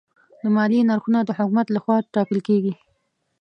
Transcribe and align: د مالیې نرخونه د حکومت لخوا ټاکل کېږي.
د 0.41 0.43
مالیې 0.55 0.81
نرخونه 0.89 1.19
د 1.23 1.29
حکومت 1.37 1.67
لخوا 1.75 1.97
ټاکل 2.13 2.39
کېږي. 2.47 2.73